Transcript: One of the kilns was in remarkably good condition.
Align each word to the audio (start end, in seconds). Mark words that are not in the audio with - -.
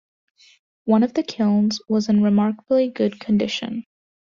One 0.85 1.03
of 1.03 1.13
the 1.13 1.21
kilns 1.21 1.79
was 1.87 2.09
in 2.09 2.23
remarkably 2.23 2.87
good 2.89 3.19
condition. 3.19 3.85